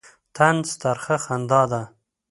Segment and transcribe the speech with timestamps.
[0.35, 1.81] طنز ترخه خندا ده.